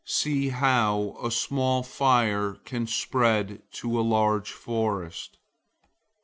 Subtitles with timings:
[0.03, 5.37] See how a small fire can spread to a large forest!